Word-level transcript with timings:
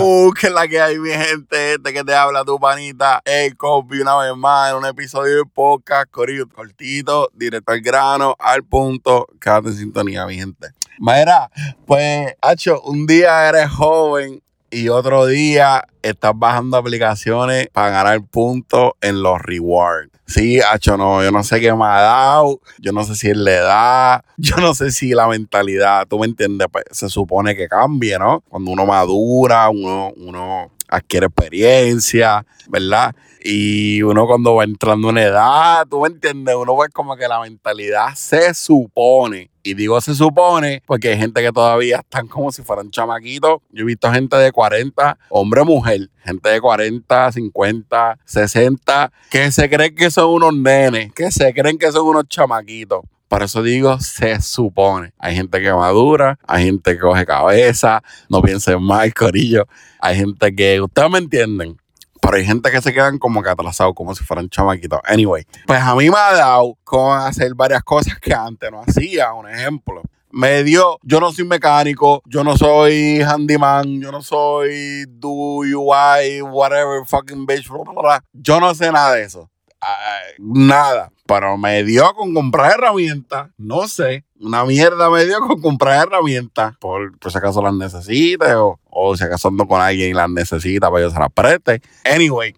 Uh, 0.00 0.32
que 0.32 0.46
es 0.48 0.52
la 0.52 0.68
que 0.68 0.80
hay, 0.80 0.98
mi 0.98 1.10
gente. 1.10 1.74
Este 1.74 1.92
que 1.92 2.04
te 2.04 2.14
habla 2.14 2.44
tu 2.44 2.58
panita, 2.58 3.20
el 3.24 3.56
copy, 3.56 4.00
una 4.00 4.16
vez 4.16 4.36
más 4.36 4.70
en 4.70 4.76
un 4.76 4.86
episodio 4.86 5.38
de 5.38 5.44
podcast 5.44 6.10
cortito, 6.10 7.30
directo 7.34 7.72
al 7.72 7.80
grano, 7.80 8.36
al 8.38 8.64
punto. 8.64 9.26
Quédate 9.40 9.68
en 9.68 9.76
sintonía, 9.76 10.26
mi 10.26 10.36
gente. 10.36 10.68
Mira, 10.98 11.50
pues, 11.86 12.34
Hacho, 12.40 12.80
un 12.82 13.06
día 13.06 13.48
eres 13.48 13.68
joven 13.70 14.43
y 14.74 14.88
otro 14.88 15.26
día 15.26 15.84
estás 16.02 16.32
bajando 16.34 16.76
aplicaciones 16.76 17.68
para 17.72 17.90
ganar 17.90 18.22
puntos 18.26 18.92
en 19.00 19.22
los 19.22 19.40
rewards. 19.40 20.10
Sí, 20.26 20.60
Hacho, 20.60 20.96
no, 20.96 21.22
yo 21.22 21.30
no 21.30 21.44
sé 21.44 21.60
qué 21.60 21.72
me 21.72 21.84
ha 21.84 22.00
dado, 22.00 22.60
yo 22.78 22.92
no 22.92 23.04
sé 23.04 23.14
si 23.14 23.30
es 23.30 23.36
la 23.36 23.52
edad, 23.52 24.24
yo 24.36 24.56
no 24.56 24.74
sé 24.74 24.90
si 24.90 25.10
la 25.10 25.28
mentalidad, 25.28 26.06
tú 26.08 26.18
me 26.18 26.26
entiendes, 26.26 26.66
pues 26.72 26.84
se 26.90 27.08
supone 27.08 27.54
que 27.54 27.68
cambie, 27.68 28.18
¿no? 28.18 28.42
Cuando 28.48 28.72
uno 28.72 28.84
madura, 28.84 29.68
uno, 29.70 30.12
uno 30.16 30.72
adquiere 30.88 31.26
experiencia, 31.26 32.44
¿verdad? 32.68 33.14
Y 33.44 34.02
uno 34.02 34.26
cuando 34.26 34.56
va 34.56 34.64
entrando 34.64 35.10
en 35.10 35.18
edad, 35.18 35.86
tú 35.88 36.00
me 36.00 36.08
entiendes, 36.08 36.56
uno 36.56 36.76
ve 36.76 36.88
como 36.92 37.16
que 37.16 37.28
la 37.28 37.40
mentalidad 37.40 38.14
se 38.16 38.54
supone. 38.54 39.50
Y 39.66 39.72
digo 39.72 39.98
se 40.02 40.14
supone 40.14 40.82
porque 40.86 41.08
hay 41.08 41.16
gente 41.16 41.40
que 41.40 41.50
todavía 41.50 42.00
están 42.00 42.28
como 42.28 42.52
si 42.52 42.62
fueran 42.62 42.90
chamaquitos. 42.90 43.62
Yo 43.70 43.82
he 43.82 43.84
visto 43.84 44.12
gente 44.12 44.36
de 44.36 44.52
40, 44.52 45.18
hombre 45.30 45.62
o 45.62 45.64
mujer, 45.64 46.10
gente 46.22 46.50
de 46.50 46.60
40, 46.60 47.32
50, 47.32 48.18
60, 48.26 49.12
que 49.30 49.50
se 49.50 49.70
creen 49.70 49.94
que 49.96 50.10
son 50.10 50.34
unos 50.34 50.54
nenes, 50.54 51.12
que 51.14 51.32
se 51.32 51.52
creen 51.54 51.78
que 51.78 51.90
son 51.90 52.06
unos 52.06 52.28
chamaquitos. 52.28 53.00
Por 53.26 53.42
eso 53.42 53.62
digo, 53.62 53.98
se 54.00 54.38
supone. 54.42 55.14
Hay 55.18 55.34
gente 55.34 55.60
que 55.62 55.72
madura, 55.72 56.38
hay 56.46 56.66
gente 56.66 56.92
que 56.92 57.00
coge 57.00 57.24
cabeza, 57.24 58.02
no 58.28 58.42
piensen 58.42 58.82
mal, 58.82 59.12
corillo. 59.14 59.66
Hay 59.98 60.16
gente 60.16 60.54
que, 60.54 60.80
ustedes 60.82 61.10
me 61.10 61.18
entienden, 61.18 61.78
pero 62.24 62.36
hay 62.36 62.44
gente 62.44 62.70
que 62.70 62.80
se 62.80 62.92
quedan 62.92 63.18
como 63.18 63.42
que 63.42 63.50
como 63.94 64.14
si 64.14 64.24
fueran 64.24 64.48
chamaquitos. 64.48 65.00
Anyway, 65.04 65.44
pues 65.66 65.80
a 65.80 65.94
mí 65.94 66.08
me 66.08 66.16
ha 66.16 66.34
dado 66.34 66.76
con 66.84 67.18
hacer 67.18 67.54
varias 67.54 67.82
cosas 67.82 68.18
que 68.18 68.32
antes 68.32 68.70
no 68.70 68.80
hacía. 68.80 69.32
Un 69.32 69.48
ejemplo, 69.48 70.02
me 70.30 70.64
dio, 70.64 70.98
yo 71.02 71.20
no 71.20 71.32
soy 71.32 71.44
mecánico, 71.44 72.22
yo 72.26 72.42
no 72.42 72.56
soy 72.56 73.22
handyman, 73.22 74.00
yo 74.00 74.10
no 74.10 74.22
soy 74.22 75.04
do 75.08 75.28
UI, 75.28 76.42
whatever, 76.42 77.04
fucking 77.06 77.46
bitch, 77.46 77.68
blah, 77.68 77.84
blah, 77.84 78.02
blah. 78.02 78.20
Yo 78.32 78.58
no 78.58 78.74
sé 78.74 78.90
nada 78.90 79.14
de 79.14 79.22
eso. 79.22 79.50
Ay, 79.80 80.34
nada. 80.38 81.10
Pero 81.26 81.56
me 81.56 81.82
dio 81.84 82.12
con 82.14 82.34
comprar 82.34 82.72
herramientas, 82.72 83.48
no 83.56 83.88
sé, 83.88 84.24
una 84.38 84.64
mierda 84.64 85.08
me 85.08 85.24
dio 85.24 85.40
con 85.40 85.60
comprar 85.60 86.06
herramientas, 86.06 86.76
por, 86.78 87.18
por 87.18 87.32
si 87.32 87.38
acaso 87.38 87.62
las 87.62 87.74
necesite 87.74 88.54
o, 88.54 88.78
o 88.90 89.16
si 89.16 89.24
acaso 89.24 89.48
ando 89.48 89.66
con 89.66 89.80
alguien 89.80 90.10
y 90.10 90.14
las 90.14 90.28
necesita 90.28 90.90
para 90.90 91.02
yo 91.02 91.10
se 91.10 91.18
las 91.18 91.32
preste. 91.32 91.80
Anyway, 92.04 92.54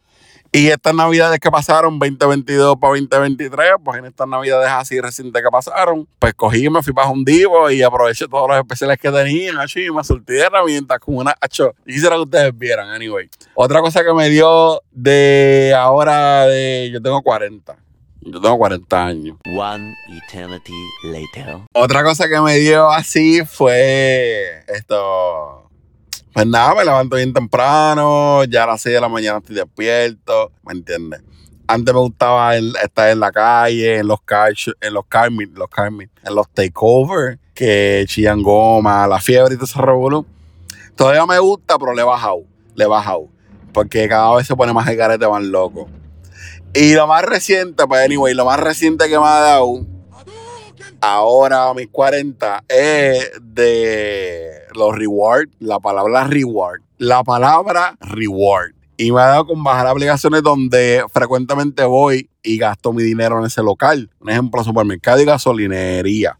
y 0.57 0.69
estas 0.69 0.95
navidades 0.95 1.39
que 1.39 1.51
pasaron, 1.51 1.99
2022 1.99 2.77
para 2.81 2.93
2023, 2.93 3.73
pues 3.85 3.99
en 3.99 4.07
estas 4.07 4.27
navidades 4.27 4.71
así 4.71 4.99
recientes 5.01 5.43
que 5.43 5.49
pasaron, 5.51 6.09
pues 6.19 6.33
cogí, 6.33 6.71
me 6.71 6.83
fui 6.83 6.95
para 6.95 7.11
un 7.11 7.27
divo 7.27 7.71
y 7.71 7.83
aproveché 7.83 8.27
todos 8.27 8.49
los 8.49 8.57
especiales 8.57 8.99
que 8.99 9.11
tenían, 9.11 9.59
así, 9.59 9.89
me 9.91 10.01
de 10.25 10.41
herramientas 10.41 10.99
con 10.99 11.17
una 11.17 11.35
hacho. 11.43 11.75
Quisiera 11.85 12.17
que 12.17 12.23
ustedes 12.23 12.57
vieran, 12.57 12.89
anyway. 12.89 13.29
Otra 13.55 13.83
cosa 13.83 14.03
que 14.03 14.15
me 14.15 14.31
dio 14.31 14.81
de 14.93 15.75
ahora, 15.77 16.47
de 16.47 16.91
yo 16.91 17.03
tengo 17.03 17.21
40. 17.21 17.77
Yo 18.29 18.41
tengo 18.41 18.59
40 18.59 19.05
años. 19.07 19.37
One 19.57 19.95
eternity 20.27 20.73
later. 21.05 21.59
Otra 21.75 22.03
cosa 22.03 22.29
que 22.29 22.41
me 22.41 22.57
dio 22.57 22.91
así 22.91 23.45
fue 23.45 24.65
esto. 24.67 25.71
Pues 26.33 26.45
nada, 26.47 26.75
me 26.75 26.85
levanto 26.85 27.17
bien 27.17 27.33
temprano, 27.33 28.45
ya 28.45 28.65
a 28.65 28.67
las 28.67 28.83
6 28.83 28.95
de 28.97 29.01
la 29.01 29.09
mañana 29.09 29.39
estoy 29.39 29.55
despierto, 29.57 30.51
¿me 30.65 30.73
entiendes? 30.75 31.23
Antes 31.69 31.95
me 31.95 32.01
gustaba 32.01 32.57
el- 32.57 32.75
estar 32.83 33.09
en 33.11 33.21
la 33.21 33.33
calle, 33.33 33.99
en 33.99 34.07
los 34.09 34.21
car, 34.23 34.53
en 34.81 34.93
los 34.95 35.07
car 35.07 35.31
meet, 35.31 35.51
los 35.57 35.69
car 35.69 35.91
meet, 35.91 36.11
en 36.25 36.35
los 36.35 36.49
takeover, 36.51 37.39
que 37.55 38.05
chillan 38.09 38.43
goma, 38.43 39.07
la 39.07 39.19
fiebre 39.21 39.55
y 39.55 39.57
todo 39.57 39.65
ese 39.65 39.81
revolú. 39.81 40.27
Todavía 40.95 41.25
me 41.27 41.39
gusta, 41.39 41.79
pero 41.79 41.95
le 41.95 42.03
he 42.03 42.05
bajado, 42.05 42.43
le 42.75 42.85
he 42.85 42.89
bajado. 42.89 43.29
Porque 43.73 44.07
cada 44.09 44.35
vez 44.37 44.47
se 44.47 44.55
pone 44.57 44.73
más 44.73 44.87
el 44.89 44.97
carete 44.97 45.27
más 45.29 45.43
loco. 45.43 45.89
Y 46.79 46.93
lo 46.93 47.07
más 47.07 47.23
reciente, 47.23 47.87
pues 47.87 48.05
anyway, 48.05 48.35
lo 48.35 48.45
más 48.45 48.61
reciente 48.61 49.09
que 49.09 49.19
me 49.19 49.25
ha 49.25 49.41
dado 49.41 49.87
ahora 51.01 51.71
a 51.71 51.75
mis 51.75 51.89
40 51.89 52.65
es 52.69 53.31
de 53.41 54.51
los 54.75 54.95
reward, 54.95 55.49
la 55.59 55.81
palabra 55.81 56.25
reward, 56.25 56.83
la 56.99 57.25
palabra 57.25 57.97
reward. 58.01 58.73
Y 58.99 59.11
me 59.11 59.21
ha 59.23 59.27
dado 59.27 59.47
con 59.47 59.65
bajar 59.65 59.87
aplicaciones 59.87 60.43
donde 60.43 61.03
frecuentemente 61.15 61.83
voy 61.85 62.29
y 62.43 62.59
gasto 62.59 62.93
mi 62.93 63.03
dinero 63.03 63.39
en 63.39 63.47
ese 63.47 63.63
local. 63.63 64.11
Un 64.21 64.29
ejemplo, 64.29 64.63
supermercado 64.63 65.23
y 65.23 65.25
gasolinería. 65.25 66.39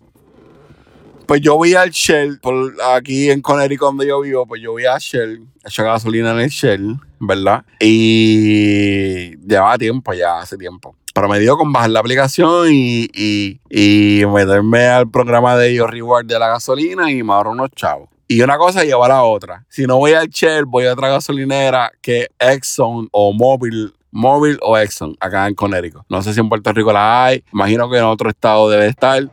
Pues 1.27 1.41
yo 1.41 1.57
voy 1.57 1.75
al 1.75 1.91
Shell, 1.91 2.39
por 2.39 2.75
aquí 2.95 3.31
en 3.31 3.43
Connecticut 3.43 3.89
donde 3.89 4.07
yo 4.07 4.21
vivo, 4.21 4.47
pues 4.47 4.63
yo 4.63 4.71
voy 4.73 4.87
a 4.87 4.97
Shell, 4.97 5.45
echo 5.65 5.83
gasolina 5.83 6.31
en 6.31 6.41
el 6.41 6.51
Shell, 6.51 6.97
¿verdad? 7.19 7.65
Y 7.81 9.37
llevaba 9.39 9.77
tiempo 9.77 10.13
ya, 10.13 10.39
hace 10.39 10.57
tiempo. 10.57 10.95
Pero 11.13 11.29
me 11.29 11.41
dio 11.41 11.57
con 11.57 11.73
bajar 11.73 11.91
la 11.91 11.99
aplicación 11.99 12.69
y, 12.71 13.09
y, 13.13 13.61
y 13.69 14.25
meterme 14.27 14.87
al 14.87 15.11
programa 15.11 15.57
de 15.57 15.71
ellos 15.71 15.91
Reward 15.91 16.27
de 16.27 16.39
la 16.39 16.47
gasolina 16.47 17.11
y 17.11 17.25
me 17.25 17.33
ahorro 17.33 17.51
unos 17.51 17.71
chavos. 17.73 18.09
Y 18.29 18.41
una 18.43 18.57
cosa 18.57 18.85
lleva 18.85 19.07
a 19.07 19.09
la 19.09 19.23
otra. 19.25 19.65
Si 19.69 19.85
no 19.85 19.97
voy 19.97 20.13
al 20.13 20.29
Shell, 20.29 20.65
voy 20.65 20.87
a 20.87 20.93
otra 20.93 21.09
gasolinera 21.09 21.91
que 22.01 22.29
Exxon 22.39 23.09
o 23.11 23.33
Mobil 23.33 23.93
Móvil 24.13 24.59
o 24.63 24.79
Exxon, 24.79 25.15
acá 25.21 25.47
en 25.47 25.55
Connecticut. 25.55 26.03
No 26.09 26.23
sé 26.23 26.33
si 26.33 26.41
en 26.41 26.49
Puerto 26.49 26.73
Rico 26.73 26.93
la 26.93 27.27
hay. 27.27 27.45
Imagino 27.53 27.91
que 27.91 27.99
en 27.99 28.05
otro 28.05 28.31
estado 28.31 28.71
debe 28.71 28.87
estar. 28.87 29.29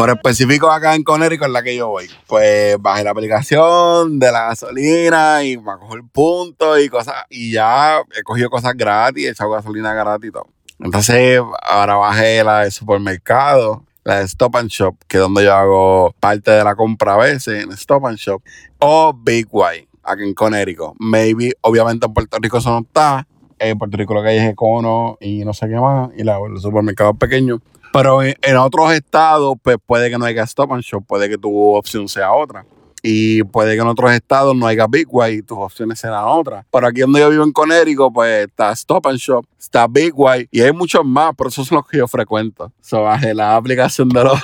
Por 0.00 0.08
específico 0.10 0.70
acá 0.70 0.94
en 0.94 1.02
Connecticut 1.04 1.46
es 1.48 1.52
la 1.52 1.62
que 1.62 1.76
yo 1.76 1.88
voy. 1.88 2.06
Pues 2.26 2.76
bajé 2.80 3.04
la 3.04 3.10
aplicación 3.10 4.18
de 4.18 4.32
la 4.32 4.46
gasolina 4.46 5.44
y 5.44 5.58
me 5.58 5.64
cojo 5.78 5.94
el 5.94 6.04
punto 6.08 6.78
y 6.78 6.88
cosas. 6.88 7.14
Y 7.28 7.52
ya 7.52 7.98
he 8.16 8.22
cogido 8.22 8.48
cosas 8.48 8.74
gratis, 8.74 9.26
he 9.26 9.30
echado 9.30 9.50
gasolina 9.50 9.92
gratis 9.92 10.28
y 10.30 10.32
todo. 10.32 10.46
Entonces 10.78 11.40
ahora 11.62 11.96
bajé 11.96 12.42
la 12.42 12.60
del 12.60 12.72
supermercado, 12.72 13.84
la 14.04 14.20
de 14.20 14.24
Stop 14.24 14.56
and 14.56 14.70
Shop, 14.70 14.94
que 15.06 15.18
es 15.18 15.20
donde 15.22 15.44
yo 15.44 15.54
hago 15.54 16.14
parte 16.18 16.50
de 16.50 16.64
la 16.64 16.74
compra 16.74 17.14
a 17.14 17.18
veces 17.18 17.62
en 17.64 17.70
Stop 17.72 18.06
and 18.06 18.16
Shop. 18.16 18.40
O 18.78 19.12
Big 19.12 19.46
White, 19.50 19.88
aquí 20.02 20.22
en 20.22 20.32
Connecticut. 20.32 20.94
Maybe, 20.98 21.52
obviamente 21.60 22.06
en 22.06 22.14
Puerto 22.14 22.38
Rico 22.40 22.56
eso 22.56 22.70
no 22.70 22.78
está. 22.78 23.26
En 23.58 23.76
Puerto 23.76 23.98
Rico 23.98 24.14
lo 24.14 24.22
que 24.22 24.28
hay 24.30 24.38
es 24.38 24.48
Econo 24.48 25.18
y 25.20 25.44
no 25.44 25.52
sé 25.52 25.68
qué 25.68 25.74
más. 25.76 26.08
Y 26.16 26.24
la- 26.24 26.38
los 26.48 26.62
supermercados 26.62 27.18
pequeños. 27.18 27.60
Pero 27.92 28.22
en, 28.22 28.34
en 28.42 28.56
otros 28.56 28.92
estados, 28.92 29.56
pues 29.62 29.76
puede 29.84 30.10
que 30.10 30.18
no 30.18 30.24
haya 30.24 30.44
Stop 30.44 30.72
and 30.72 30.82
Shop, 30.82 31.04
puede 31.06 31.28
que 31.28 31.38
tu 31.38 31.74
opción 31.74 32.08
sea 32.08 32.32
otra. 32.32 32.64
Y 33.02 33.42
puede 33.44 33.74
que 33.74 33.80
en 33.80 33.88
otros 33.88 34.12
estados 34.12 34.54
no 34.54 34.66
haya 34.66 34.86
Big 34.86 35.06
White 35.08 35.36
y 35.36 35.42
tus 35.42 35.58
opciones 35.58 35.98
serán 35.98 36.24
otras. 36.26 36.66
Pero 36.70 36.86
aquí 36.86 37.00
donde 37.00 37.20
yo 37.20 37.30
vivo 37.30 37.44
en 37.44 37.52
Connecticut, 37.52 38.12
pues 38.12 38.46
está 38.46 38.72
Stop 38.72 39.06
and 39.06 39.18
Shop, 39.18 39.44
está 39.58 39.86
Big 39.86 40.12
White 40.14 40.48
y 40.50 40.60
hay 40.60 40.72
muchos 40.72 41.04
más, 41.04 41.32
pero 41.36 41.48
esos 41.48 41.66
son 41.66 41.76
los 41.76 41.86
que 41.86 41.98
yo 41.98 42.06
frecuento. 42.06 42.70
So 42.80 43.02
bajé 43.02 43.34
la 43.34 43.56
aplicación 43.56 44.08
de 44.10 44.24
los, 44.24 44.38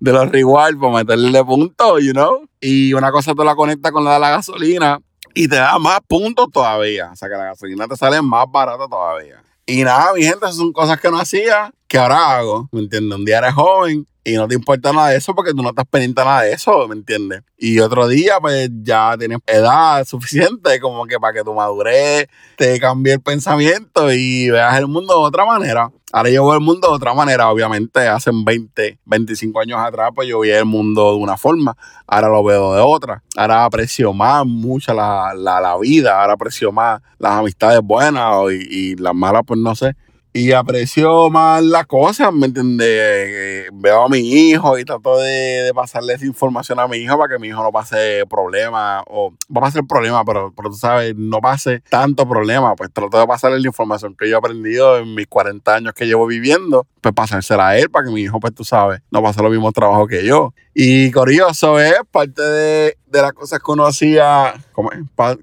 de 0.00 0.12
los 0.12 0.28
reward 0.30 0.78
para 0.78 0.92
meterle 0.92 1.44
puntos, 1.44 2.02
you 2.02 2.12
know. 2.12 2.44
Y 2.60 2.92
una 2.94 3.12
cosa 3.12 3.34
tú 3.34 3.44
la 3.44 3.54
conectas 3.54 3.92
con 3.92 4.04
la 4.04 4.14
de 4.14 4.20
la 4.20 4.30
gasolina 4.30 5.00
y 5.34 5.48
te 5.48 5.56
da 5.56 5.78
más 5.78 6.00
puntos 6.06 6.48
todavía. 6.52 7.10
O 7.12 7.16
sea 7.16 7.28
que 7.28 7.36
la 7.36 7.44
gasolina 7.44 7.86
te 7.86 7.96
sale 7.96 8.20
más 8.20 8.46
barata 8.50 8.88
todavía. 8.88 9.42
Y 9.64 9.84
nada, 9.84 10.12
mi 10.12 10.22
gente, 10.22 10.44
esas 10.44 10.56
son 10.56 10.72
cosas 10.72 11.00
que 11.00 11.08
no 11.08 11.18
hacía, 11.18 11.72
que 11.92 11.98
ahora 11.98 12.38
hago. 12.38 12.70
¿Me 12.72 12.80
entiendes? 12.80 13.18
Un 13.18 13.26
día 13.26 13.36
eres 13.36 13.52
joven 13.52 14.06
y 14.24 14.32
no 14.32 14.48
te 14.48 14.54
importa 14.54 14.94
nada 14.94 15.08
de 15.08 15.18
eso 15.18 15.34
porque 15.34 15.50
tú 15.50 15.62
no 15.62 15.68
estás 15.68 15.84
pendiente 15.84 16.22
de 16.22 16.24
nada 16.24 16.40
de 16.40 16.54
eso, 16.54 16.88
¿me 16.88 16.94
entiendes? 16.94 17.42
Y 17.58 17.80
otro 17.80 18.08
día, 18.08 18.38
pues 18.40 18.70
ya 18.82 19.14
tienes 19.18 19.40
edad 19.46 20.02
suficiente 20.06 20.80
como 20.80 21.04
que 21.04 21.20
para 21.20 21.34
que 21.34 21.44
tu 21.44 21.52
madurez 21.52 22.28
te 22.56 22.80
cambie 22.80 23.12
el 23.12 23.20
pensamiento 23.20 24.10
y 24.10 24.48
veas 24.48 24.78
el 24.78 24.86
mundo 24.86 25.12
de 25.18 25.20
otra 25.20 25.44
manera. 25.44 25.90
Ahora 26.14 26.30
yo 26.30 26.46
veo 26.46 26.54
el 26.54 26.60
mundo 26.60 26.88
de 26.88 26.94
otra 26.94 27.12
manera, 27.12 27.50
obviamente. 27.50 28.08
Hace 28.08 28.30
20, 28.32 28.98
25 29.04 29.60
años 29.60 29.78
atrás, 29.78 30.12
pues 30.14 30.26
yo 30.26 30.40
veía 30.40 30.60
el 30.60 30.64
mundo 30.64 31.10
de 31.10 31.18
una 31.18 31.36
forma. 31.36 31.76
Ahora 32.06 32.28
lo 32.28 32.42
veo 32.42 32.74
de 32.74 32.80
otra. 32.80 33.22
Ahora 33.36 33.66
aprecio 33.66 34.14
más 34.14 34.46
mucho 34.46 34.94
la, 34.94 35.34
la, 35.34 35.76
vida. 35.78 36.22
Ahora 36.22 36.32
aprecio 36.32 36.72
más 36.72 37.02
las 37.18 37.32
amistades 37.32 37.80
buenas 37.82 38.32
y 38.50 38.96
las 38.96 39.14
malas, 39.14 39.42
pues 39.46 39.60
no 39.60 39.74
sé. 39.74 39.94
Y 40.34 40.52
aprecio 40.52 41.28
más 41.28 41.62
las 41.62 41.86
cosas, 41.86 42.32
¿me 42.32 42.46
entiendes? 42.46 42.88
Eh, 42.88 43.68
veo 43.72 44.04
a 44.04 44.08
mi 44.08 44.18
hijo 44.18 44.78
y 44.78 44.84
trato 44.84 45.18
de, 45.18 45.62
de 45.62 45.74
pasarle 45.74 46.14
esa 46.14 46.24
información 46.24 46.80
a 46.80 46.88
mi 46.88 46.98
hijo 46.98 47.18
para 47.18 47.34
que 47.34 47.38
mi 47.38 47.48
hijo 47.48 47.62
no 47.62 47.70
pase 47.70 48.24
problemas, 48.28 49.02
o 49.08 49.32
va 49.54 49.60
a 49.60 49.64
pasar 49.64 49.86
problemas, 49.86 50.22
pero, 50.26 50.52
pero 50.56 50.70
tú 50.70 50.76
sabes, 50.76 51.14
no 51.16 51.40
pase 51.40 51.82
tanto 51.90 52.26
problema, 52.26 52.74
pues 52.74 52.90
trato 52.92 53.18
de 53.18 53.26
pasarle 53.26 53.60
la 53.60 53.66
información 53.66 54.16
que 54.18 54.28
yo 54.28 54.36
he 54.36 54.38
aprendido 54.38 54.98
en 54.98 55.14
mis 55.14 55.26
40 55.26 55.74
años 55.74 55.92
que 55.92 56.06
llevo 56.06 56.26
viviendo, 56.26 56.86
pues 57.02 57.14
pasársela 57.14 57.68
a 57.68 57.78
él 57.78 57.90
para 57.90 58.06
que 58.06 58.12
mi 58.12 58.22
hijo, 58.22 58.40
pues 58.40 58.54
tú 58.54 58.64
sabes, 58.64 59.02
no 59.10 59.22
pase 59.22 59.42
lo 59.42 59.50
mismo 59.50 59.70
trabajo 59.70 60.06
que 60.06 60.24
yo. 60.24 60.54
Y 60.72 61.12
curioso 61.12 61.78
es 61.78 61.94
parte 62.10 62.40
de, 62.40 62.96
de 63.06 63.22
las 63.22 63.34
cosas 63.34 63.60
que 63.62 63.70
uno 63.70 63.84
hacía, 63.84 64.54
como 64.72 64.90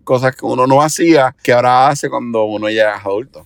cosas 0.04 0.36
que 0.36 0.46
uno 0.48 0.66
no 0.66 0.82
hacía, 0.82 1.36
que 1.44 1.54
ahora 1.54 1.90
hace 1.90 2.10
cuando 2.10 2.46
uno 2.46 2.70
ya 2.72 2.96
es 2.96 3.06
adulto. 3.06 3.46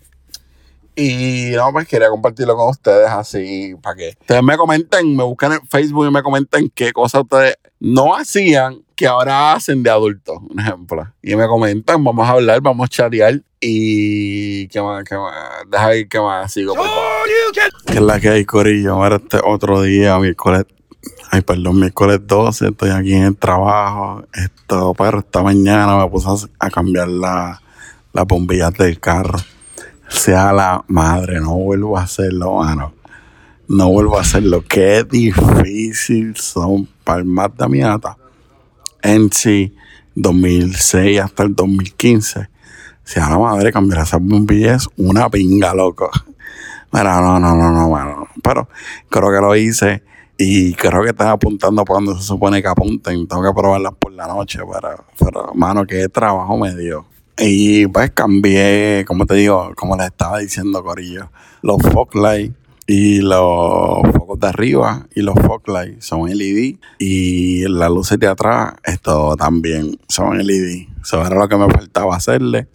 Y 0.95 1.51
no, 1.55 1.71
pues 1.71 1.87
quería 1.87 2.09
compartirlo 2.09 2.55
con 2.55 2.69
ustedes 2.69 3.09
así 3.09 3.75
para 3.81 3.95
que 3.95 4.09
ustedes 4.19 4.43
me 4.43 4.57
comenten, 4.57 5.15
me 5.15 5.23
buscan 5.23 5.53
en 5.53 5.67
Facebook 5.67 6.07
y 6.07 6.11
me 6.11 6.21
comenten 6.21 6.71
qué 6.73 6.93
cosas 6.93 7.21
ustedes 7.23 7.55
no 7.79 8.15
hacían 8.15 8.81
que 8.95 9.07
ahora 9.07 9.53
hacen 9.53 9.83
de 9.83 9.89
adultos, 9.89 10.37
un 10.49 10.59
ejemplo. 10.59 11.11
Y 11.21 11.35
me 11.35 11.47
comentan, 11.47 12.01
vamos 12.01 12.25
a 12.25 12.31
hablar, 12.31 12.61
vamos 12.61 12.85
a 12.85 12.87
chatear 12.87 13.41
y 13.59 14.67
qué 14.69 14.81
más, 14.81 15.03
qué 15.03 15.17
más, 15.17 15.33
deja 15.69 15.87
ver 15.87 16.07
qué 16.07 16.19
más 16.19 16.53
sigo. 16.53 16.75
por 16.75 16.85
favor. 16.85 17.03
¿Qué 17.85 17.93
es 17.95 18.01
la 18.01 18.19
que 18.19 18.29
hay, 18.29 18.45
Corillo? 18.45 18.93
Ahora 18.93 19.17
este 19.17 19.39
otro 19.43 19.81
día, 19.81 20.17
miércoles, 20.19 20.65
ay, 21.31 21.41
perdón, 21.41 21.79
miércoles 21.79 22.19
12, 22.25 22.67
estoy 22.67 22.91
aquí 22.91 23.13
en 23.13 23.23
el 23.23 23.37
trabajo. 23.37 24.23
Esto, 24.33 24.93
pero 24.97 25.19
esta 25.19 25.43
mañana 25.43 25.97
me 25.97 26.09
puse 26.09 26.29
a, 26.29 26.65
a 26.65 26.69
cambiar 26.69 27.09
la, 27.09 27.61
las 28.13 28.25
bombillas 28.25 28.73
del 28.73 28.99
carro. 28.99 29.39
Sea 30.13 30.53
la 30.53 30.85
madre, 30.87 31.41
no 31.41 31.57
vuelvo 31.57 31.97
a 31.97 32.03
hacerlo, 32.03 32.59
mano. 32.59 32.93
No 33.67 33.89
vuelvo 33.89 34.17
a 34.17 34.21
hacerlo. 34.21 34.63
Qué 34.65 35.03
difícil 35.03 36.37
son 36.37 36.87
palmas 37.03 37.49
de 37.57 37.67
miata. 37.67 38.15
En 39.01 39.33
sí, 39.33 39.75
2006 40.15 41.19
hasta 41.19 41.43
el 41.43 41.55
2015. 41.55 42.47
Sea 43.03 43.29
la 43.29 43.39
madre, 43.39 43.73
cambiar 43.73 44.03
esas 44.03 44.21
bombillas, 44.21 44.87
una 44.95 45.29
pinga, 45.29 45.73
loco. 45.73 46.09
Mira, 46.91 47.19
no, 47.19 47.39
no, 47.39 47.55
no, 47.55 47.71
no, 47.71 47.89
bueno. 47.89 48.27
Pero 48.41 48.69
creo 49.09 49.31
que 49.31 49.41
lo 49.41 49.55
hice 49.55 50.03
y 50.37 50.73
creo 50.75 51.01
que 51.01 51.09
están 51.09 51.29
apuntando 51.29 51.83
para 51.83 51.95
cuando 51.95 52.15
se 52.15 52.23
supone 52.23 52.61
que 52.61 52.67
apunten. 52.67 53.27
Tengo 53.27 53.43
que 53.43 53.59
probarlas 53.59 53.93
por 53.99 54.13
la 54.13 54.27
noche, 54.27 54.59
pero, 54.59 55.03
pero 55.19 55.53
mano, 55.55 55.85
qué 55.85 56.07
trabajo 56.07 56.55
me 56.57 56.73
dio. 56.75 57.12
Y 57.37 57.87
pues 57.87 58.11
cambié, 58.11 59.05
como 59.07 59.25
te 59.25 59.35
digo, 59.35 59.73
como 59.75 59.97
les 59.97 60.07
estaba 60.07 60.39
diciendo, 60.39 60.83
Corillo, 60.83 61.29
los 61.61 61.77
lights 62.13 62.55
y 62.85 63.21
los 63.21 64.01
focos 64.13 64.39
de 64.39 64.47
arriba 64.47 65.07
y 65.15 65.21
los 65.21 65.35
fog 65.35 65.67
lights 65.69 66.05
son 66.05 66.29
LED 66.29 66.75
y 66.99 67.67
las 67.67 67.89
luces 67.89 68.19
de 68.19 68.27
atrás, 68.27 68.75
esto 68.83 69.35
también 69.37 69.99
son 70.07 70.37
LED. 70.45 70.87
Eso 71.01 71.25
era 71.25 71.35
lo 71.35 71.47
que 71.47 71.57
me 71.57 71.69
faltaba 71.69 72.15
hacerle. 72.15 72.67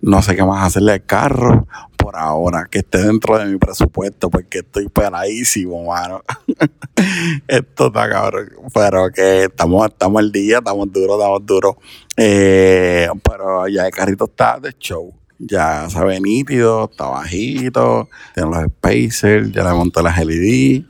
No 0.00 0.22
sé 0.22 0.36
qué 0.36 0.44
más 0.44 0.64
hacerle 0.64 0.92
al 0.92 1.04
carro 1.04 1.66
por 1.96 2.16
ahora, 2.16 2.66
que 2.70 2.78
esté 2.78 2.98
dentro 2.98 3.36
de 3.36 3.46
mi 3.46 3.58
presupuesto, 3.58 4.30
porque 4.30 4.58
estoy 4.58 4.88
peladísimo, 4.88 5.84
mano. 5.84 6.22
Esto 7.48 7.88
está 7.88 8.08
cabrón. 8.08 8.48
Pero 8.72 9.10
que 9.10 9.44
estamos, 9.44 9.86
estamos 9.88 10.20
al 10.20 10.30
día, 10.30 10.58
estamos 10.58 10.90
duros, 10.92 11.18
estamos 11.18 11.46
duros. 11.46 11.76
Eh, 12.16 13.08
pero 13.22 13.66
ya 13.68 13.86
el 13.86 13.92
carrito 13.92 14.26
está 14.26 14.58
de 14.60 14.72
show. 14.78 15.12
Ya 15.40 15.88
se 15.90 16.02
ve 16.04 16.20
nítido, 16.20 16.88
está 16.90 17.08
bajito, 17.08 18.08
tiene 18.34 18.50
los 18.50 18.64
spacers, 18.64 19.52
ya 19.52 19.62
le 19.62 19.72
monté 19.72 20.02
las 20.02 20.24
LED, 20.24 20.82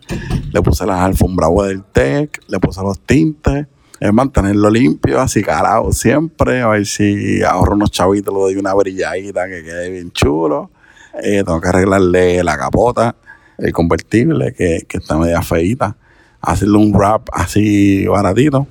le 0.52 0.62
puse 0.62 0.86
las 0.86 1.00
alfombras 1.00 1.50
del 1.66 1.84
tech, 1.84 2.40
le 2.46 2.58
puse 2.58 2.80
los 2.80 2.98
tintes 3.00 3.66
es 4.00 4.12
mantenerlo 4.12 4.70
limpio, 4.70 5.20
así 5.20 5.42
calado 5.42 5.92
siempre, 5.92 6.62
a 6.62 6.68
ver 6.68 6.86
si 6.86 7.42
ahorro 7.42 7.74
unos 7.74 7.90
chavitos, 7.90 8.32
le 8.32 8.40
doy 8.40 8.56
una 8.56 8.74
brilladita 8.74 9.46
que 9.46 9.64
quede 9.64 9.90
bien 9.90 10.10
chulo. 10.12 10.70
Eh, 11.22 11.42
tengo 11.44 11.60
que 11.60 11.68
arreglarle 11.68 12.44
la 12.44 12.56
capota, 12.56 13.16
el 13.58 13.72
convertible, 13.72 14.54
que, 14.54 14.86
que 14.88 14.98
está 14.98 15.16
media 15.18 15.42
feita, 15.42 15.96
hacerle 16.40 16.78
un 16.78 16.92
wrap 16.92 17.28
así 17.32 18.06
baratito. 18.06 18.66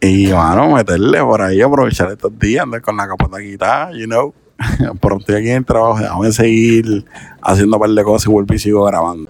Y 0.00 0.32
bueno, 0.32 0.74
meterle 0.74 1.20
por 1.22 1.40
ahí, 1.40 1.62
aprovechar 1.62 2.10
estos 2.10 2.36
días, 2.38 2.64
andar 2.64 2.82
con 2.82 2.96
la 2.96 3.06
capota 3.06 3.38
quitada, 3.40 3.92
you 3.92 4.06
know. 4.06 4.34
Pero 5.00 5.18
estoy 5.18 5.36
aquí 5.36 5.50
en 5.50 5.58
el 5.58 5.64
trabajo, 5.64 5.98
déjame 5.98 6.32
seguir 6.32 7.04
haciendo 7.40 7.76
un 7.76 7.80
par 7.80 7.90
de 7.90 8.04
cosas 8.04 8.26
y 8.26 8.30
vuelvo 8.30 8.52
y 8.52 8.58
sigo 8.58 8.84
grabando. 8.84 9.28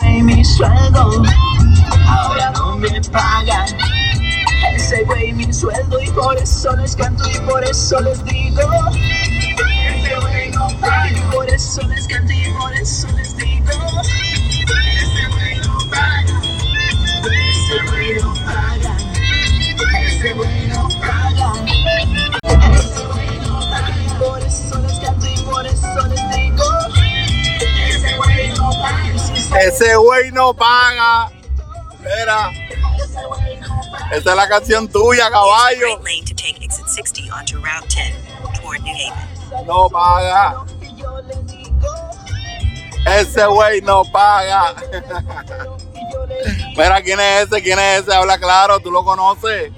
Ese 4.92 5.04
güey 5.04 5.32
mi 5.32 5.50
sueldo 5.50 5.98
y 6.02 6.10
por 6.10 6.36
eso 6.36 6.76
les 6.76 6.94
canto 6.94 7.24
y 7.26 7.40
por 7.48 7.64
eso 7.64 7.98
les 8.00 8.22
digo. 8.26 8.60
Ese 8.90 10.16
güey 10.20 10.50
no 10.50 10.68
paga. 10.82 11.10
Y 11.10 11.20
por 11.32 11.48
eso 11.48 11.80
les 11.88 12.06
canto 12.06 12.30
y 12.30 12.52
por 12.52 12.74
eso 12.74 13.08
les 13.12 13.34
digo. 13.38 13.72
Ese 13.72 15.28
güey 15.30 15.60
no 15.60 15.78
paga. 15.88 16.42
Ese 17.24 17.82
güey 17.88 18.20
no 18.20 18.34
paga. 18.44 18.96
Ese 20.04 20.34
güey 20.34 20.66
no 20.68 20.88
paga. 21.00 21.54
Ese 22.74 23.06
güey 23.06 23.38
no 23.40 23.60
paga. 23.70 23.96
Y 23.96 24.08
por 24.22 24.42
eso 24.42 24.78
les 24.78 24.98
canto 24.98 25.26
y 25.26 25.38
por 25.38 25.66
eso 25.66 26.06
les 26.08 26.30
digo. 26.36 26.64
Ese 27.88 28.16
güey 28.18 28.52
no 28.58 28.70
paga. 28.72 29.58
Ese 29.58 29.96
güey 29.96 30.30
no 30.32 30.52
paga. 30.52 31.30
Mira, 31.98 32.50
esa 34.12 34.30
es 34.30 34.36
la 34.36 34.48
canción 34.48 34.88
tuya, 34.88 35.30
caballo. 35.30 35.86
right 35.86 36.04
lane 36.04 36.24
to 36.24 36.34
take 36.34 36.56
exit 36.62 36.86
60 36.86 37.32
onto 37.34 37.56
Route 37.56 37.88
10 37.88 38.14
toward 38.60 38.82
New 38.82 38.94
Haven. 38.94 39.66
No 39.66 39.88
paga. 39.88 40.64
Ese 43.18 43.44
güey 43.46 43.80
no 43.80 44.02
paga. 44.04 44.74
Mira, 46.76 47.02
¿quién 47.02 47.20
es 47.20 47.46
ese? 47.46 47.62
¿Quién 47.62 47.78
es 47.78 48.02
ese? 48.02 48.14
Habla 48.14 48.38
claro, 48.38 48.78
¿tú 48.80 48.90
lo 48.90 49.04
conoces? 49.04 49.70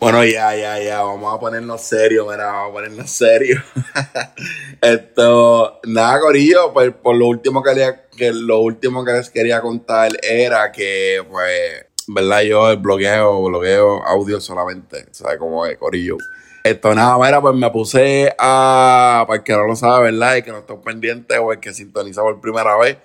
Bueno, 0.00 0.24
ya, 0.24 0.54
ya, 0.54 0.78
ya, 0.80 1.02
vamos 1.02 1.34
a 1.34 1.40
ponernos 1.40 1.80
serios, 1.80 2.26
mira, 2.28 2.46
vamos 2.52 2.70
a 2.70 2.72
ponernos 2.74 3.10
serios. 3.10 3.62
Esto, 4.80 5.80
nada, 5.84 6.20
Corillo, 6.20 6.72
pues 6.72 6.92
por 6.92 7.16
lo 7.16 7.26
último 7.26 7.62
que, 7.62 7.74
le- 7.74 8.00
que 8.16 8.32
lo 8.32 8.58
último 8.60 9.04
que 9.04 9.12
les 9.12 9.30
quería 9.30 9.60
contar 9.60 10.10
era 10.22 10.70
que, 10.70 11.24
pues, 11.28 11.86
¿verdad? 12.08 12.42
Yo 12.42 12.70
el 12.70 12.78
blogueo, 12.78 13.42
blogueo 13.42 14.02
audio 14.04 14.40
solamente, 14.40 15.06
¿sabes 15.12 15.38
cómo 15.38 15.66
es, 15.66 15.76
Corillo? 15.78 16.16
Esto, 16.64 16.94
nada, 16.94 17.16
mira, 17.18 17.40
pues 17.40 17.54
me 17.54 17.70
puse 17.70 18.34
a, 18.38 19.24
para 19.26 19.38
el 19.38 19.44
que 19.44 19.52
no 19.52 19.66
lo 19.66 19.76
sabe, 19.76 20.10
¿verdad? 20.10 20.36
Y 20.36 20.42
que 20.42 20.50
no 20.50 20.58
está 20.58 20.74
pendiente 20.80 21.38
o 21.38 21.52
el 21.52 21.60
que 21.60 21.72
sintoniza 21.72 22.22
por 22.22 22.40
primera 22.40 22.76
vez, 22.76 22.98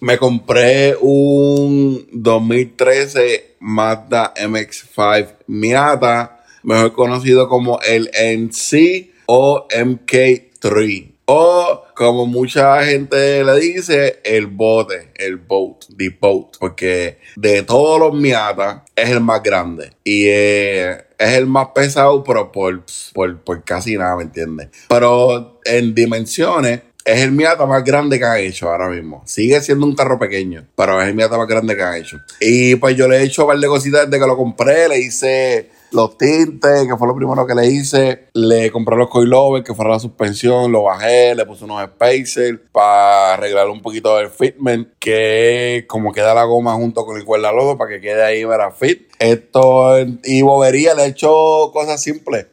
me 0.00 0.16
compré 0.16 0.96
un 1.00 2.08
2013 2.12 3.56
Mazda 3.60 4.32
MX5 4.34 5.34
Miata, 5.48 6.44
mejor 6.62 6.92
conocido 6.94 7.48
como 7.48 7.78
el 7.82 8.10
NC 8.14 9.10
o 9.26 9.66
MK3. 9.68 11.12
O 11.26 11.85
como 11.96 12.26
mucha 12.26 12.84
gente 12.84 13.42
le 13.42 13.58
dice, 13.58 14.20
el 14.22 14.46
bote, 14.46 15.12
el 15.14 15.36
boat, 15.36 15.86
the 15.96 16.10
boat. 16.20 16.56
Porque 16.60 17.18
de 17.36 17.62
todos 17.62 17.98
los 17.98 18.14
Miata 18.14 18.84
es 18.94 19.08
el 19.08 19.20
más 19.20 19.42
grande. 19.42 19.92
Y 20.04 20.26
eh, 20.26 21.06
es 21.18 21.32
el 21.32 21.46
más 21.46 21.68
pesado, 21.74 22.22
pero 22.22 22.52
por, 22.52 22.84
por, 23.14 23.40
por 23.40 23.64
casi 23.64 23.96
nada, 23.96 24.14
¿me 24.16 24.24
entiendes? 24.24 24.68
Pero 24.88 25.58
en 25.64 25.94
dimensiones 25.94 26.82
es 27.06 27.20
el 27.22 27.32
Miata 27.32 27.64
más 27.64 27.82
grande 27.82 28.18
que 28.18 28.24
ha 28.26 28.38
hecho 28.40 28.68
ahora 28.68 28.90
mismo. 28.90 29.22
Sigue 29.24 29.58
siendo 29.62 29.86
un 29.86 29.94
carro 29.94 30.18
pequeño, 30.18 30.66
pero 30.76 31.00
es 31.00 31.08
el 31.08 31.14
Miata 31.14 31.38
más 31.38 31.48
grande 31.48 31.76
que 31.76 31.82
ha 31.82 31.96
hecho. 31.96 32.18
Y 32.40 32.74
pues 32.74 32.94
yo 32.94 33.08
le 33.08 33.18
he 33.18 33.22
hecho 33.22 33.42
un 33.42 33.48
par 33.48 33.58
de 33.58 33.68
cositas 33.68 34.04
desde 34.10 34.22
que 34.22 34.28
lo 34.28 34.36
compré. 34.36 34.86
Le 34.88 34.98
hice 34.98 35.70
los 35.96 36.16
tintes, 36.16 36.86
que 36.86 36.96
fue 36.96 37.08
lo 37.08 37.16
primero 37.16 37.46
que 37.46 37.54
le 37.54 37.66
hice. 37.66 38.28
Le 38.34 38.70
compré 38.70 38.96
los 38.96 39.08
coilovers, 39.08 39.64
que 39.64 39.74
fuera 39.74 39.90
la 39.90 39.98
suspensión. 39.98 40.70
Lo 40.70 40.84
bajé, 40.84 41.34
le 41.34 41.44
puse 41.44 41.64
unos 41.64 41.84
spacers 41.84 42.60
para 42.70 43.34
arreglar 43.34 43.68
un 43.68 43.82
poquito 43.82 44.16
del 44.16 44.30
fitment, 44.30 44.90
que 45.00 45.84
como 45.88 46.12
queda 46.12 46.34
la 46.34 46.44
goma 46.44 46.74
junto 46.74 47.04
con 47.04 47.16
el 47.16 47.24
cuerda 47.24 47.50
lodo 47.50 47.76
para 47.76 47.90
que 47.90 48.00
quede 48.00 48.22
ahí, 48.22 48.44
verá, 48.44 48.70
fit. 48.70 49.08
Esto, 49.18 49.98
y 50.22 50.42
bobería, 50.42 50.94
le 50.94 51.04
he 51.04 51.08
hecho 51.08 51.70
cosas 51.72 52.00
simples. 52.00 52.46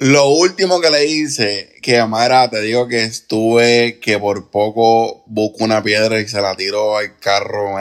Lo 0.00 0.28
último 0.28 0.80
que 0.80 0.90
le 0.90 1.06
hice, 1.06 1.74
que 1.82 1.98
Amara, 1.98 2.48
te 2.48 2.60
digo 2.60 2.86
que 2.86 3.02
estuve, 3.02 3.98
que 3.98 4.16
por 4.18 4.48
poco 4.48 5.24
busco 5.26 5.64
una 5.64 5.82
piedra 5.82 6.20
y 6.20 6.28
se 6.28 6.40
la 6.40 6.54
tiro 6.54 6.96
al 6.96 7.18
carro. 7.18 7.76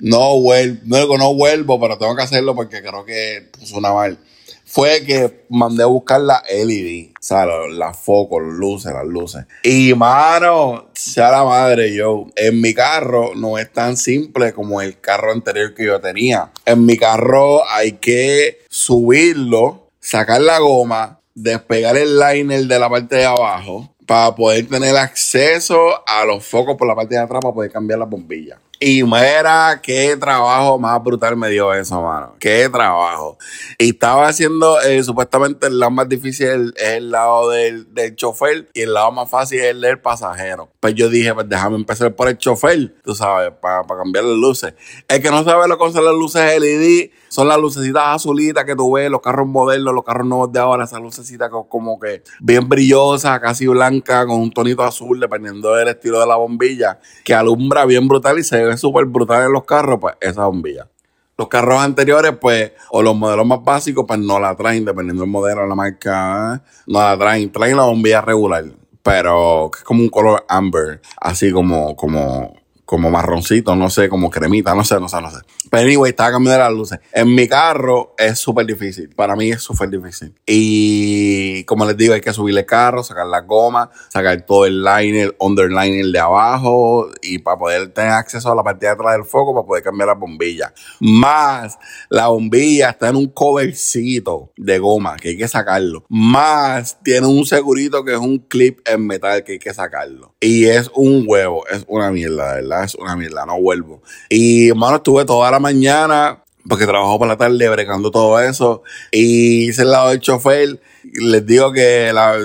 No 0.00 0.40
vuelvo, 0.40 0.80
no, 0.84 1.18
no 1.18 1.34
vuelvo, 1.34 1.80
pero 1.80 1.98
tengo 1.98 2.16
que 2.16 2.22
hacerlo 2.22 2.54
porque 2.54 2.82
creo 2.82 3.04
que 3.04 3.50
suena 3.64 3.92
mal. 3.92 4.18
fue 4.64 5.04
que 5.04 5.44
mandé 5.48 5.84
a 5.84 5.86
buscar 5.86 6.20
la 6.20 6.42
LED, 6.48 7.10
o 7.10 7.22
sea, 7.22 7.46
las 7.46 7.96
focos, 7.98 8.42
las 8.42 8.54
luces, 8.54 8.92
las 8.92 9.06
luces. 9.06 9.46
Y 9.62 9.94
mano, 9.94 10.88
sea 10.94 11.30
la 11.30 11.44
madre, 11.44 11.94
yo, 11.94 12.26
en 12.34 12.60
mi 12.60 12.74
carro 12.74 13.34
no 13.34 13.58
es 13.58 13.72
tan 13.72 13.96
simple 13.96 14.52
como 14.52 14.80
el 14.80 15.00
carro 15.00 15.32
anterior 15.32 15.72
que 15.74 15.86
yo 15.86 16.00
tenía. 16.00 16.50
En 16.64 16.84
mi 16.84 16.96
carro 16.96 17.68
hay 17.68 17.92
que 17.92 18.58
subirlo, 18.68 19.90
sacar 20.00 20.40
la 20.40 20.58
goma, 20.58 21.20
despegar 21.34 21.96
el 21.96 22.18
liner 22.18 22.64
de 22.64 22.78
la 22.78 22.90
parte 22.90 23.16
de 23.16 23.24
abajo 23.24 23.94
para 24.06 24.34
poder 24.34 24.66
tener 24.68 24.96
acceso 24.96 25.76
a 26.06 26.24
los 26.24 26.44
focos 26.44 26.76
por 26.76 26.86
la 26.86 26.94
parte 26.94 27.16
de 27.16 27.20
atrás 27.20 27.40
para 27.42 27.54
poder 27.54 27.70
cambiar 27.70 27.98
las 27.98 28.08
bombillas. 28.08 28.58
Y 28.78 29.04
mira, 29.04 29.80
qué 29.82 30.16
trabajo 30.18 30.78
más 30.78 31.02
brutal 31.02 31.34
me 31.34 31.48
dio 31.48 31.72
eso, 31.72 32.02
mano. 32.02 32.36
Qué 32.38 32.68
trabajo. 32.68 33.38
Y 33.78 33.90
estaba 33.90 34.28
haciendo, 34.28 34.78
eh, 34.82 35.02
supuestamente 35.02 35.68
el 35.68 35.78
lado 35.78 35.90
más 35.92 36.08
difícil 36.08 36.74
es 36.76 36.88
el 36.88 37.10
lado 37.10 37.48
del, 37.50 37.92
del 37.94 38.14
chofer 38.16 38.68
y 38.74 38.82
el 38.82 38.92
lado 38.92 39.12
más 39.12 39.30
fácil 39.30 39.60
es 39.60 39.66
el 39.66 39.80
del 39.80 39.98
pasajero. 39.98 40.68
Pues 40.78 40.94
yo 40.94 41.08
dije, 41.08 41.32
pues 41.32 41.48
déjame 41.48 41.76
empezar 41.76 42.14
por 42.14 42.28
el 42.28 42.36
chofer, 42.36 42.94
tú 43.02 43.14
sabes, 43.14 43.52
para 43.62 43.82
cambiar 43.86 44.24
las 44.24 44.36
luces. 44.36 44.74
El 45.08 45.22
que 45.22 45.30
no 45.30 45.42
sabe 45.42 45.68
lo 45.68 45.78
que 45.78 45.92
son 45.92 46.04
las 46.04 46.14
luces 46.14 46.60
LED, 46.60 47.10
son 47.36 47.48
las 47.48 47.58
lucecitas 47.58 48.02
azulitas 48.06 48.64
que 48.64 48.74
tú 48.74 48.92
ves, 48.94 49.10
los 49.10 49.20
carros 49.20 49.46
modernos, 49.46 49.92
los 49.92 50.02
carros 50.04 50.26
nuevos 50.26 50.50
de 50.50 50.58
ahora, 50.58 50.84
esas 50.84 51.02
lucecitas 51.02 51.50
co- 51.50 51.68
como 51.68 52.00
que 52.00 52.22
bien 52.40 52.66
brillosas, 52.66 53.38
casi 53.40 53.66
blanca, 53.66 54.24
con 54.26 54.40
un 54.40 54.50
tonito 54.50 54.82
azul, 54.82 55.20
dependiendo 55.20 55.74
del 55.74 55.88
estilo 55.88 56.18
de 56.18 56.26
la 56.26 56.36
bombilla, 56.36 56.98
que 57.26 57.34
alumbra 57.34 57.84
bien 57.84 58.08
brutal 58.08 58.38
y 58.38 58.42
se 58.42 58.64
ve 58.64 58.74
súper 58.78 59.04
brutal 59.04 59.44
en 59.44 59.52
los 59.52 59.64
carros, 59.64 59.98
pues 60.00 60.14
esa 60.18 60.46
bombilla. 60.46 60.88
Los 61.36 61.48
carros 61.48 61.78
anteriores, 61.78 62.32
pues, 62.40 62.72
o 62.90 63.02
los 63.02 63.14
modelos 63.14 63.44
más 63.44 63.62
básicos, 63.62 64.06
pues 64.08 64.18
no 64.18 64.40
la 64.40 64.56
traen, 64.56 64.86
dependiendo 64.86 65.20
del 65.24 65.30
modelo, 65.30 65.66
la 65.66 65.74
marca, 65.74 66.54
¿eh? 66.64 66.68
no 66.86 67.00
la 67.00 67.18
traen, 67.18 67.52
traen 67.52 67.76
la 67.76 67.82
bombilla 67.82 68.22
regular, 68.22 68.64
pero 69.02 69.68
que 69.70 69.80
es 69.80 69.84
como 69.84 70.00
un 70.00 70.08
color 70.08 70.42
amber, 70.48 71.02
así 71.20 71.52
como, 71.52 71.94
como, 71.96 72.54
como 72.86 73.10
marroncito, 73.10 73.76
no 73.76 73.90
sé, 73.90 74.08
como 74.08 74.30
cremita, 74.30 74.74
no 74.74 74.84
sé, 74.84 74.98
no 74.98 75.08
sé, 75.10 75.20
no 75.20 75.30
sé. 75.30 75.36
Pero 75.70 75.84
anyway, 75.84 76.10
estaba 76.10 76.32
cambiando 76.32 76.62
las 76.62 76.72
luces. 76.72 77.00
En 77.12 77.34
mi 77.34 77.48
carro 77.48 78.14
es 78.18 78.38
súper 78.38 78.66
difícil. 78.66 79.08
Para 79.14 79.36
mí 79.36 79.50
es 79.50 79.62
súper 79.62 79.88
difícil. 79.90 80.34
Y 80.46 81.64
como 81.64 81.84
les 81.84 81.96
digo, 81.96 82.14
hay 82.14 82.20
que 82.20 82.32
subirle 82.32 82.60
el 82.60 82.66
carro, 82.66 83.02
sacar 83.02 83.26
la 83.26 83.40
goma, 83.40 83.90
sacar 84.08 84.40
todo 84.42 84.66
el 84.66 84.82
liner, 84.82 85.34
underliner 85.38 86.06
de 86.06 86.18
abajo 86.18 87.10
y 87.22 87.38
para 87.38 87.58
poder 87.58 87.88
tener 87.92 88.12
acceso 88.12 88.50
a 88.50 88.54
la 88.54 88.62
parte 88.62 88.86
de 88.86 88.92
atrás 88.92 89.12
del 89.12 89.24
foco 89.24 89.54
para 89.54 89.66
poder 89.66 89.82
cambiar 89.82 90.08
la 90.08 90.14
bombilla. 90.14 90.72
Más 91.00 91.78
la 92.08 92.28
bombilla 92.28 92.90
está 92.90 93.08
en 93.08 93.16
un 93.16 93.28
covercito 93.28 94.52
de 94.56 94.78
goma 94.78 95.16
que 95.16 95.30
hay 95.30 95.36
que 95.36 95.48
sacarlo. 95.48 96.04
Más 96.08 96.98
tiene 97.02 97.26
un 97.26 97.44
segurito 97.46 98.04
que 98.04 98.12
es 98.12 98.18
un 98.18 98.38
clip 98.38 98.80
en 98.86 99.06
metal 99.06 99.44
que 99.44 99.52
hay 99.52 99.58
que 99.58 99.74
sacarlo. 99.74 100.34
Y 100.40 100.66
es 100.66 100.90
un 100.94 101.24
huevo, 101.26 101.66
es 101.68 101.84
una 101.88 102.10
mierda, 102.10 102.54
verdad, 102.54 102.84
es 102.84 102.94
una 102.94 103.16
mierda, 103.16 103.46
no 103.46 103.60
vuelvo. 103.60 104.02
Y 104.28 104.68
hermano, 104.68 104.96
estuve 104.96 105.24
toda 105.24 105.50
la 105.50 105.55
mañana 105.60 106.42
porque 106.68 106.86
trabajo 106.86 107.18
por 107.18 107.28
la 107.28 107.36
tarde 107.36 107.68
bregando 107.68 108.10
todo 108.10 108.40
eso 108.40 108.82
y 109.12 109.68
hice 109.68 109.82
el 109.82 109.90
lado 109.90 110.10
del 110.10 110.20
chofer. 110.20 110.80
Les 111.14 111.46
digo 111.46 111.72
que 111.72 112.10
la 112.12 112.36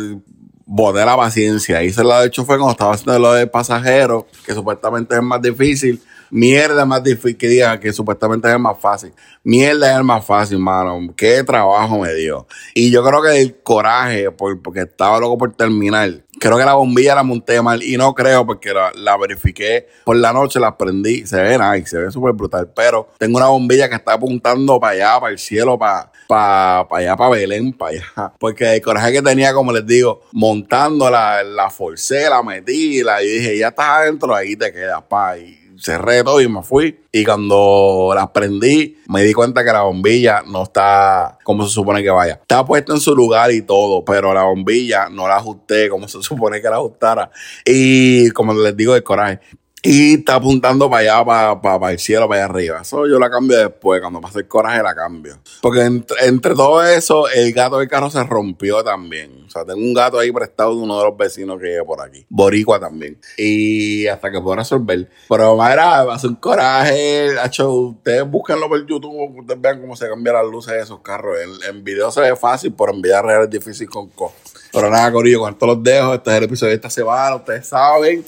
boté 0.65 1.03
la 1.03 1.17
paciencia. 1.17 1.81
Hice 1.83 2.01
el 2.01 2.07
lado 2.07 2.21
del 2.21 2.31
chofer 2.31 2.57
cuando 2.57 2.71
estaba 2.73 2.93
haciendo 2.93 3.17
lo 3.19 3.33
del 3.33 3.49
pasajero, 3.49 4.27
que 4.45 4.53
supuestamente 4.53 5.15
es 5.15 5.21
más 5.23 5.41
difícil. 5.41 6.01
Mierda 6.33 6.83
es 6.83 6.87
más 6.87 7.03
difícil 7.03 7.35
que 7.35 7.47
digan 7.49 7.77
que 7.79 7.91
supuestamente 7.91 8.47
es 8.47 8.53
el 8.53 8.59
más 8.61 8.79
fácil. 8.79 9.11
Mierda 9.43 9.91
es 9.91 9.97
el 9.97 10.03
más 10.05 10.23
fácil, 10.25 10.59
mano. 10.59 11.13
Qué 11.17 11.43
trabajo 11.43 11.99
me 11.99 12.13
dio. 12.13 12.47
Y 12.73 12.89
yo 12.89 13.03
creo 13.03 13.21
que 13.21 13.41
el 13.41 13.57
coraje, 13.61 14.31
por- 14.31 14.61
porque 14.61 14.81
estaba 14.81 15.19
loco 15.19 15.37
por 15.37 15.51
terminar. 15.53 16.23
Creo 16.41 16.57
que 16.57 16.65
la 16.65 16.73
bombilla 16.73 17.13
la 17.13 17.21
monté 17.21 17.61
mal 17.61 17.83
y 17.83 17.97
no 17.97 18.15
creo 18.15 18.47
porque 18.47 18.73
la, 18.73 18.91
la 18.95 19.15
verifiqué 19.15 19.87
por 20.03 20.15
la 20.15 20.33
noche, 20.33 20.59
la 20.59 20.75
prendí. 20.75 21.23
Se 21.27 21.39
ve 21.39 21.55
nice, 21.55 21.91
se 21.91 21.99
ve 21.99 22.09
súper 22.09 22.33
brutal. 22.33 22.67
Pero 22.75 23.09
tengo 23.19 23.37
una 23.37 23.45
bombilla 23.45 23.87
que 23.87 23.93
está 23.93 24.13
apuntando 24.13 24.79
para 24.79 24.93
allá, 24.93 25.19
para 25.19 25.33
el 25.33 25.37
cielo, 25.37 25.77
para, 25.77 26.11
para, 26.27 26.87
para 26.89 27.01
allá, 27.03 27.15
para 27.15 27.29
Belén, 27.29 27.71
para 27.73 27.91
allá. 27.91 28.33
Porque 28.39 28.73
el 28.73 28.81
coraje 28.81 29.11
que 29.11 29.21
tenía, 29.21 29.53
como 29.53 29.71
les 29.71 29.85
digo, 29.85 30.23
montando 30.31 31.11
la, 31.11 31.43
la 31.43 31.69
forcé, 31.69 32.27
la 32.27 32.41
metí, 32.41 33.03
la, 33.03 33.21
y 33.21 33.27
dije, 33.27 33.59
ya 33.59 33.67
estás 33.67 33.89
adentro, 33.89 34.33
ahí 34.33 34.55
te 34.55 34.73
quedas, 34.73 35.03
pa. 35.03 35.37
Y 35.37 35.60
cerré 35.81 36.23
todo 36.23 36.41
y 36.41 36.47
me 36.47 36.63
fui. 36.63 36.99
Y 37.11 37.25
cuando 37.25 38.11
las 38.15 38.29
prendí, 38.29 38.97
me 39.07 39.23
di 39.23 39.33
cuenta 39.33 39.63
que 39.63 39.71
la 39.71 39.81
bombilla 39.81 40.43
no 40.47 40.63
está 40.63 41.37
como 41.43 41.65
se 41.67 41.73
supone 41.73 42.03
que 42.03 42.09
vaya. 42.09 42.33
Está 42.41 42.65
puesta 42.65 42.93
en 42.93 42.99
su 42.99 43.15
lugar 43.15 43.51
y 43.51 43.61
todo, 43.61 44.05
pero 44.05 44.33
la 44.33 44.43
bombilla 44.43 45.09
no 45.09 45.27
la 45.27 45.37
ajusté 45.37 45.89
como 45.89 46.07
se 46.07 46.21
supone 46.23 46.61
que 46.61 46.69
la 46.69 46.77
ajustara. 46.77 47.31
Y 47.65 48.29
como 48.31 48.53
les 48.53 48.75
digo, 48.77 48.95
el 48.95 49.03
coraje. 49.03 49.39
Y 49.83 50.15
está 50.15 50.35
apuntando 50.35 50.87
para 50.91 51.01
allá, 51.01 51.25
para, 51.25 51.79
para, 51.79 51.91
el 51.91 51.97
cielo, 51.97 52.27
para 52.27 52.43
allá 52.43 52.53
arriba. 52.53 52.81
Eso 52.81 53.07
yo 53.07 53.17
la 53.17 53.31
cambio 53.31 53.57
después. 53.57 53.99
Cuando 53.99 54.21
pase 54.21 54.39
el 54.39 54.47
coraje, 54.47 54.83
la 54.83 54.93
cambio. 54.93 55.39
Porque 55.59 55.81
entre, 55.81 56.27
entre 56.27 56.53
todo 56.53 56.83
eso, 56.83 57.27
el 57.29 57.51
gato 57.51 57.79
del 57.79 57.87
carro 57.87 58.11
se 58.11 58.23
rompió 58.23 58.83
también. 58.83 59.43
O 59.47 59.49
sea, 59.49 59.65
tengo 59.65 59.79
un 59.79 59.95
gato 59.95 60.19
ahí 60.19 60.31
prestado 60.31 60.75
de 60.75 60.83
uno 60.83 60.99
de 60.99 61.05
los 61.05 61.17
vecinos 61.17 61.57
que 61.59 61.65
vive 61.65 61.83
por 61.83 61.99
aquí. 61.99 62.23
Boricua 62.29 62.79
también. 62.79 63.19
Y 63.37 64.05
hasta 64.05 64.29
que 64.29 64.39
pueda 64.39 64.57
resolver. 64.57 65.09
Pero, 65.27 65.57
madre, 65.57 65.77
va 65.77 66.13
a 66.13 66.19
un 66.27 66.35
coraje. 66.35 67.29
Ustedes 67.67 68.29
búsquenlo 68.29 68.69
por 68.69 68.85
YouTube. 68.85 69.39
Ustedes 69.39 69.59
vean 69.59 69.81
cómo 69.81 69.95
se 69.95 70.07
cambian 70.07 70.35
las 70.35 70.45
luces 70.45 70.73
de 70.73 70.81
esos 70.81 70.99
carros. 70.99 71.37
En, 71.39 71.75
en 71.75 71.83
video 71.83 72.11
se 72.11 72.21
ve 72.21 72.35
fácil, 72.35 72.71
pero 72.77 72.93
en 72.93 73.01
vida 73.01 73.19
real 73.23 73.43
es 73.45 73.49
difícil 73.49 73.89
con 73.89 74.09
co. 74.09 74.31
Pero 74.71 74.91
nada, 74.91 75.11
Corillo, 75.11 75.39
con 75.39 75.51
esto 75.51 75.65
los 75.65 75.81
dejo. 75.81 76.13
Este 76.13 76.29
es 76.29 76.37
el 76.37 76.43
episodio 76.43 76.69
de 76.69 76.75
esta 76.75 76.89
semana. 76.91 77.35
Ustedes 77.35 77.67
saben. 77.67 78.23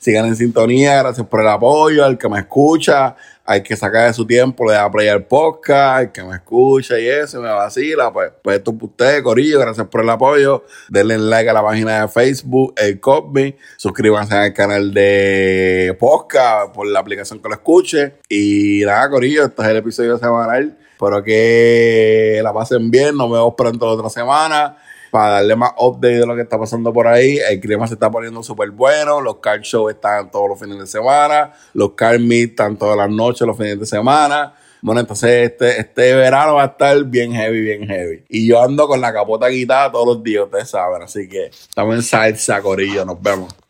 Sigan 0.00 0.26
en 0.26 0.36
sintonía, 0.36 1.02
gracias 1.02 1.26
por 1.26 1.40
el 1.40 1.48
apoyo, 1.48 2.04
al 2.04 2.16
que 2.18 2.28
me 2.28 2.38
escucha, 2.38 3.16
hay 3.44 3.64
que 3.64 3.74
sacar 3.74 4.06
de 4.06 4.12
su 4.12 4.24
tiempo, 4.24 4.64
le 4.64 4.74
da 4.74 4.88
play 4.90 5.08
al 5.08 5.24
podcast, 5.24 5.98
al 5.98 6.12
que 6.12 6.22
me 6.22 6.36
escucha 6.36 7.00
y 7.00 7.08
eso, 7.08 7.40
me 7.40 7.48
vacila, 7.48 8.12
pues, 8.12 8.30
pues 8.40 8.58
esto 8.58 8.70
es 8.70 8.76
para 8.76 8.86
ustedes, 8.86 9.22
Corillo, 9.22 9.58
gracias 9.58 9.88
por 9.88 10.02
el 10.02 10.10
apoyo, 10.10 10.64
denle 10.88 11.18
like 11.18 11.50
a 11.50 11.52
la 11.52 11.64
página 11.64 12.02
de 12.02 12.08
Facebook, 12.08 12.74
el 12.76 13.00
Cosby, 13.00 13.56
suscríbanse 13.76 14.36
al 14.36 14.52
canal 14.52 14.94
de 14.94 15.96
podcast 15.98 16.72
por 16.72 16.86
la 16.86 17.00
aplicación 17.00 17.40
que 17.42 17.48
lo 17.48 17.54
escuche, 17.54 18.14
y 18.28 18.82
nada, 18.84 19.10
Corillo, 19.10 19.46
este 19.46 19.62
es 19.62 19.68
el 19.68 19.76
episodio 19.78 20.16
semanal, 20.16 20.78
espero 20.92 21.24
que 21.24 22.40
la 22.40 22.52
pasen 22.52 22.88
bien, 22.88 23.16
nos 23.16 23.32
vemos 23.32 23.54
pronto 23.56 23.84
la 23.84 23.92
otra 23.92 24.10
semana, 24.10 24.76
para 25.10 25.34
darle 25.34 25.56
más 25.56 25.72
update 25.78 26.18
de 26.18 26.26
lo 26.26 26.34
que 26.34 26.42
está 26.42 26.58
pasando 26.58 26.92
por 26.92 27.06
ahí. 27.06 27.38
El 27.38 27.60
clima 27.60 27.86
se 27.86 27.94
está 27.94 28.10
poniendo 28.10 28.42
súper 28.42 28.70
bueno. 28.70 29.20
Los 29.20 29.36
car 29.36 29.60
shows 29.60 29.92
están 29.92 30.30
todos 30.30 30.48
los 30.48 30.60
fines 30.60 30.78
de 30.78 30.86
semana. 30.86 31.52
Los 31.74 31.92
car 31.92 32.18
meet 32.18 32.50
están 32.50 32.76
todas 32.76 32.96
las 32.96 33.10
noches, 33.10 33.46
los 33.46 33.56
fines 33.56 33.78
de 33.78 33.86
semana. 33.86 34.54
Bueno, 34.80 35.00
entonces 35.00 35.50
este, 35.50 35.80
este 35.80 36.14
verano 36.14 36.54
va 36.54 36.62
a 36.62 36.66
estar 36.66 37.02
bien 37.04 37.32
heavy, 37.32 37.60
bien 37.60 37.86
heavy. 37.86 38.24
Y 38.28 38.46
yo 38.46 38.62
ando 38.62 38.86
con 38.86 39.00
la 39.00 39.12
capota 39.12 39.50
quitada 39.50 39.90
todos 39.90 40.06
los 40.06 40.22
días, 40.22 40.44
ustedes 40.44 40.70
saben. 40.70 41.02
Así 41.02 41.28
que 41.28 41.46
estamos 41.46 41.94
en 41.96 42.02
salsa, 42.02 42.60
corillo. 42.62 43.04
Nos 43.04 43.20
vemos. 43.20 43.67